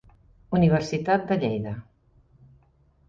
Universitat 0.59 1.27
de 1.33 1.39
Lleida. 1.43 1.75